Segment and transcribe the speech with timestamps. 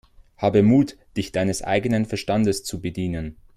[0.35, 3.37] Habe Mut, dich deines eigenen Verstandes zu bedienen!